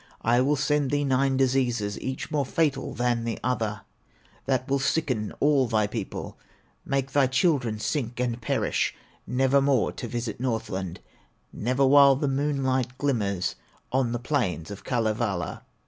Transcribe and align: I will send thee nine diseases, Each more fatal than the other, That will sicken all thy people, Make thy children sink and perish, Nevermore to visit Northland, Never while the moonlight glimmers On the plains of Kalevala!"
I 0.23 0.41
will 0.41 0.55
send 0.55 0.89
thee 0.89 1.03
nine 1.03 1.37
diseases, 1.37 2.01
Each 2.01 2.31
more 2.31 2.43
fatal 2.43 2.95
than 2.95 3.23
the 3.23 3.37
other, 3.43 3.81
That 4.47 4.67
will 4.67 4.79
sicken 4.79 5.31
all 5.39 5.67
thy 5.67 5.85
people, 5.85 6.39
Make 6.83 7.11
thy 7.11 7.27
children 7.27 7.77
sink 7.77 8.19
and 8.19 8.41
perish, 8.41 8.95
Nevermore 9.27 9.91
to 9.91 10.07
visit 10.07 10.39
Northland, 10.39 11.01
Never 11.53 11.85
while 11.85 12.15
the 12.15 12.27
moonlight 12.27 12.97
glimmers 12.97 13.53
On 13.91 14.11
the 14.11 14.17
plains 14.17 14.71
of 14.71 14.83
Kalevala!" 14.83 15.61